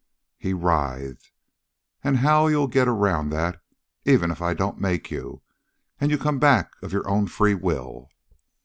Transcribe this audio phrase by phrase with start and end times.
[0.39, 1.29] He writhed.
[2.03, 3.61] "And how'll you get around that,
[4.03, 5.43] even if I don't make you,
[5.99, 8.09] and you come back of your own free will?"